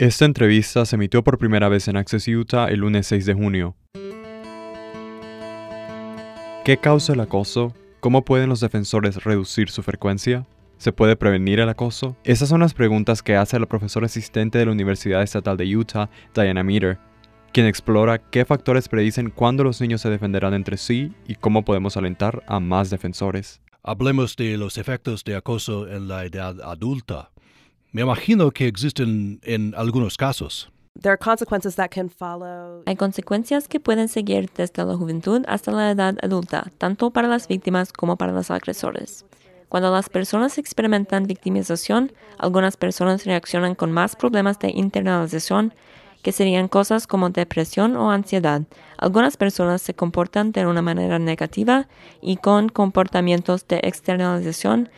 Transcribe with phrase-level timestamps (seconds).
[0.00, 3.76] Esta entrevista se emitió por primera vez en Access Utah el lunes 6 de junio.
[6.64, 7.74] ¿Qué causa el acoso?
[8.00, 10.46] ¿Cómo pueden los defensores reducir su frecuencia?
[10.78, 12.16] ¿Se puede prevenir el acoso?
[12.24, 16.08] Esas son las preguntas que hace la profesora asistente de la Universidad Estatal de Utah,
[16.34, 16.98] Diana Meter,
[17.52, 21.98] quien explora qué factores predicen cuándo los niños se defenderán entre sí y cómo podemos
[21.98, 23.60] alentar a más defensores.
[23.82, 27.32] Hablemos de los efectos de acoso en la edad adulta.
[27.92, 30.70] Me imagino que existen en algunos casos.
[32.86, 37.48] Hay consecuencias que pueden seguir desde la juventud hasta la edad adulta, tanto para las
[37.48, 39.24] víctimas como para los agresores.
[39.68, 45.74] Cuando las personas experimentan victimización, algunas personas reaccionan con más problemas de internalización,
[46.22, 48.62] que serían cosas como depresión o ansiedad.
[48.98, 51.88] Algunas personas se comportan de una manera negativa
[52.20, 54.90] y con comportamientos de externalización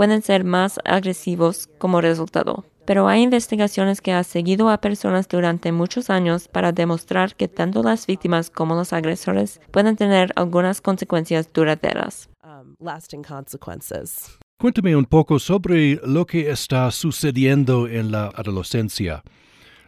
[0.00, 2.64] pueden ser más agresivos como resultado.
[2.86, 7.82] Pero hay investigaciones que han seguido a personas durante muchos años para demostrar que tanto
[7.82, 12.30] las víctimas como los agresores pueden tener algunas consecuencias duraderas.
[12.42, 14.38] um, lasting consequences.
[14.58, 19.22] Cuéntame un poco sobre lo que está sucediendo en la adolescencia.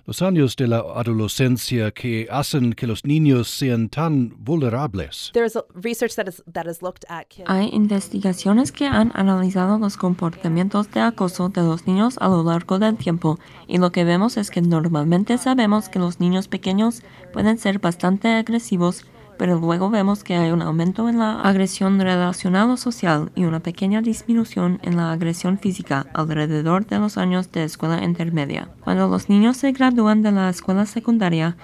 [0.04, 5.30] Los años de la adolescencia que hacen que los niños sean tan vulnerables.
[5.32, 7.48] There's a research that is that has looked at kids.
[7.48, 12.80] Hay investigaciones que han analizado los comportamientos de acoso de los niños a lo largo
[12.80, 17.58] del tiempo y lo que vemos es que normalmente sabemos que los niños pequeños pueden
[17.58, 19.06] ser bastante agresivos,
[19.38, 23.60] pero luego vemos que hay un aumento en la agresión relacional o social y una
[23.60, 28.68] pequeña disminución en la agresión física alrededor de los años de escuela intermedia.
[28.82, 31.56] Cuando los niños se gradúan de la escuela secundaria,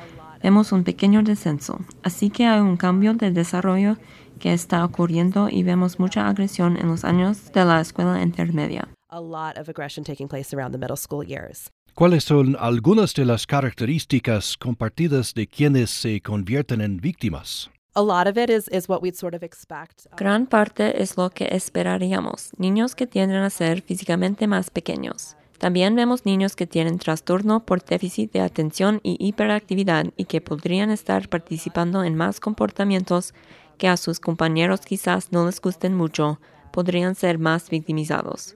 [0.42, 3.96] vemos un pequeño descenso, así que hay un cambio de desarrollo
[4.38, 8.88] que está ocurriendo y vemos mucha agresión en los años de la escuela intermedia.
[9.10, 11.70] a lot of aggression taking place around the middle school years.
[11.98, 17.72] ¿Cuáles son algunas de las características compartidas de quienes se convierten en víctimas?
[17.94, 20.06] A lot of it is is what we'd sort of expect.
[20.16, 25.36] Gran parte es lo que esperaríamos, niños que tienden a ser físicamente más pequeños.
[25.58, 30.92] También vemos niños que tienen trastorno por déficit de atención y hiperactividad y que podrían
[30.92, 33.34] estar participando en más comportamientos
[33.76, 36.38] que a sus compañeros quizás no les gusten mucho,
[36.70, 38.54] podrían ser más victimizados.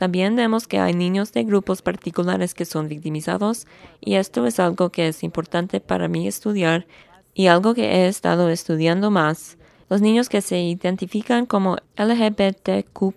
[0.00, 3.66] También vemos que hay niños de grupos particulares que son victimizados
[4.00, 6.86] y esto es algo que es importante para mí estudiar
[7.34, 9.58] y algo que he estado estudiando más.
[9.90, 13.14] Los niños que se identifican como LGBTQ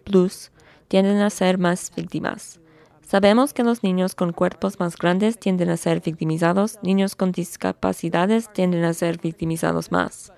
[0.89, 2.59] tienden a ser más víctimas.
[3.01, 8.51] Sabemos que los niños con cuerpos más grandes tienden a ser victimizados, niños con discapacidades
[8.51, 10.33] tienden a ser victimizados más.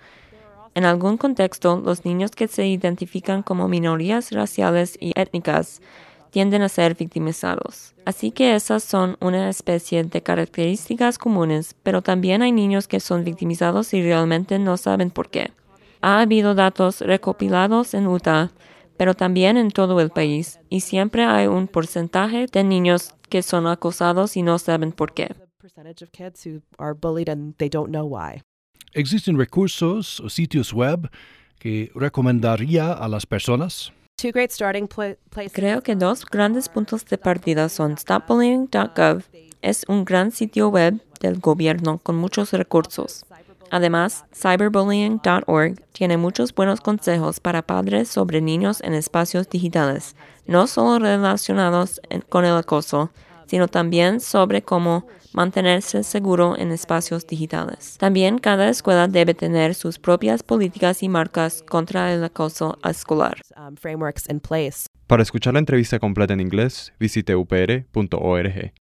[0.75, 5.81] En algún contexto, los niños que se identifican como minorías raciales y étnicas
[6.35, 7.93] tienden a ser victimizados.
[8.03, 13.23] Así que esas son una especie de características comunes, pero también hay niños que son
[13.23, 15.53] victimizados y realmente no saben por qué.
[16.01, 18.51] Ha habido datos recopilados en Utah,
[18.97, 23.65] pero también en todo el país, y siempre hay un porcentaje de niños que son
[23.65, 25.33] acosados y no saben por qué.
[28.91, 31.09] ¿Existen recursos o sitios web
[31.59, 33.93] que recomendaría a las personas?
[35.51, 39.23] Creo que dos grandes puntos de partida son stopbullying.gov.
[39.61, 43.25] Es un gran sitio web del gobierno con muchos recursos.
[43.71, 50.15] Además, cyberbullying.org tiene muchos buenos consejos para padres sobre niños en espacios digitales,
[50.45, 51.99] no solo relacionados
[52.29, 53.11] con el acoso,
[53.47, 57.97] sino también sobre cómo mantenerse seguro en espacios digitales.
[57.97, 63.37] También cada escuela debe tener sus propias políticas y marcas contra el acoso escolar.
[63.57, 64.87] um, frameworks in place.
[65.07, 68.73] Para escuchar la entrevista completa en inglés, visite upr.org.